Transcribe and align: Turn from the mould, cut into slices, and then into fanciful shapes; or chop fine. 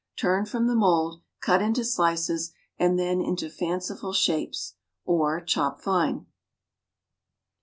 Turn 0.17 0.47
from 0.47 0.65
the 0.65 0.73
mould, 0.73 1.21
cut 1.41 1.61
into 1.61 1.85
slices, 1.85 2.53
and 2.79 2.97
then 2.97 3.21
into 3.21 3.51
fanciful 3.51 4.13
shapes; 4.13 4.73
or 5.05 5.39
chop 5.41 5.79
fine. 5.79 6.25